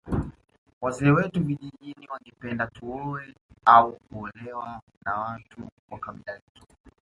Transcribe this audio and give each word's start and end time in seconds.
Wazee 0.81 1.09
wetu 1.11 1.43
vijijini 1.45 2.07
wangependa 2.11 2.67
tuoe 2.67 3.35
au 3.65 3.91
kuolewa 4.11 4.81
na 5.05 5.15
watu 5.19 5.69
wa 5.91 5.99
kabila 5.99 6.33
letu 6.33 6.63